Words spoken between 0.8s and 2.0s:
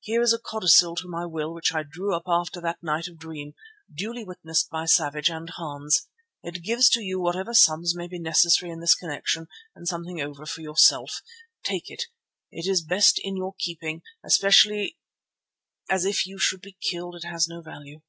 to my will which I